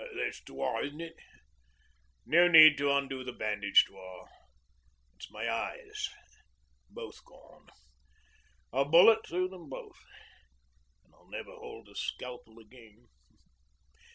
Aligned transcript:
That's 0.15 0.41
Dewar, 0.41 0.83
isn't 0.83 0.99
it? 0.99 1.13
No 2.25 2.47
need 2.47 2.75
to 2.79 2.91
undo 2.91 3.23
the 3.23 3.31
bandage, 3.33 3.85
Dewar. 3.87 4.25
It's 5.15 5.29
my 5.29 5.47
eyes 5.47 6.09
both 6.89 7.23
gone 7.23 7.67
a 8.73 8.83
bullet 8.83 9.19
through 9.27 9.49
them 9.49 9.69
both. 9.69 9.99
And 11.05 11.13
I'll 11.13 11.29
never 11.29 11.51
hold 11.51 11.87
a 11.87 11.93
scalpel 11.93 12.57
again. 12.57 13.09